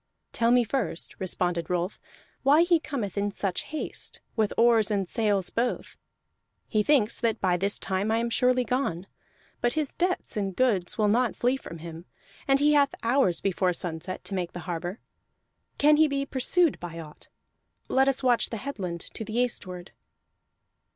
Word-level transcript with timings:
"Tell 0.31 0.49
me 0.49 0.63
first," 0.63 1.13
responded 1.19 1.69
Rolf, 1.69 1.99
"why 2.41 2.63
he 2.63 2.79
cometh 2.79 3.19
in 3.19 3.29
such 3.29 3.65
haste, 3.65 4.19
with 4.35 4.51
oars 4.57 4.89
and 4.89 5.07
sails 5.07 5.51
both. 5.51 5.95
He 6.67 6.81
thinks 6.81 7.19
that 7.19 7.39
by 7.39 7.55
this 7.55 7.77
time 7.77 8.09
I 8.09 8.17
am 8.17 8.31
surely 8.31 8.63
gone; 8.63 9.05
but 9.61 9.73
his 9.73 9.93
debts 9.93 10.35
and 10.35 10.55
goods 10.55 10.97
will 10.97 11.07
not 11.07 11.35
flee 11.35 11.55
from 11.55 11.77
him, 11.77 12.05
and 12.47 12.59
he 12.59 12.73
hath 12.73 12.95
hours 13.03 13.41
before 13.41 13.73
sunset 13.73 14.23
to 14.23 14.33
make 14.33 14.53
the 14.53 14.61
harbor. 14.61 14.99
Can 15.77 15.97
he 15.97 16.07
be 16.07 16.25
pursued 16.25 16.79
by 16.79 16.97
aught? 16.99 17.29
Let 17.87 18.07
us 18.07 18.23
watch 18.23 18.49
the 18.49 18.57
headland 18.57 19.01
to 19.13 19.23
the 19.23 19.37
eastward." 19.37 19.91